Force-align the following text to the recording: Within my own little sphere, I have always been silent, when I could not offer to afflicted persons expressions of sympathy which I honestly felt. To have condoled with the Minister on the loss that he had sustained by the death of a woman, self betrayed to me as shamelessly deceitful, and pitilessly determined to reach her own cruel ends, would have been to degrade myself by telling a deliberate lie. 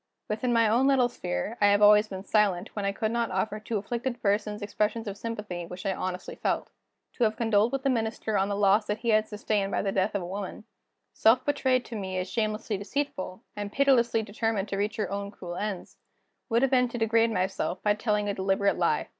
Within 0.27 0.51
my 0.51 0.67
own 0.67 0.87
little 0.87 1.09
sphere, 1.09 1.59
I 1.61 1.67
have 1.67 1.79
always 1.83 2.07
been 2.07 2.23
silent, 2.23 2.75
when 2.75 2.85
I 2.85 2.91
could 2.91 3.11
not 3.11 3.29
offer 3.29 3.59
to 3.59 3.77
afflicted 3.77 4.19
persons 4.19 4.63
expressions 4.63 5.07
of 5.07 5.15
sympathy 5.15 5.63
which 5.67 5.85
I 5.85 5.93
honestly 5.93 6.33
felt. 6.33 6.71
To 7.17 7.23
have 7.23 7.35
condoled 7.37 7.71
with 7.71 7.83
the 7.83 7.89
Minister 7.91 8.35
on 8.35 8.49
the 8.49 8.55
loss 8.55 8.87
that 8.87 8.97
he 9.01 9.09
had 9.09 9.27
sustained 9.27 9.69
by 9.71 9.83
the 9.83 9.91
death 9.91 10.15
of 10.15 10.23
a 10.23 10.25
woman, 10.25 10.63
self 11.13 11.45
betrayed 11.45 11.85
to 11.85 11.95
me 11.95 12.17
as 12.17 12.27
shamelessly 12.31 12.77
deceitful, 12.79 13.43
and 13.55 13.71
pitilessly 13.71 14.23
determined 14.23 14.69
to 14.69 14.77
reach 14.77 14.95
her 14.95 15.11
own 15.11 15.29
cruel 15.29 15.55
ends, 15.55 15.97
would 16.49 16.63
have 16.63 16.71
been 16.71 16.87
to 16.89 16.97
degrade 16.97 17.29
myself 17.29 17.79
by 17.83 17.93
telling 17.93 18.27
a 18.27 18.33
deliberate 18.33 18.79
lie. 18.79 19.07